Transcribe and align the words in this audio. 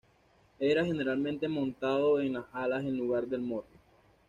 Era 0.59 0.83
generalmente 0.83 1.47
montado 1.47 2.19
en 2.21 2.33
las 2.33 2.45
alas 2.53 2.81
en 2.83 2.97
lugar 2.97 3.27
del 3.27 3.41
morro. 3.41 3.67